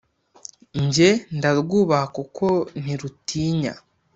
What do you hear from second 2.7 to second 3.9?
ntirutinya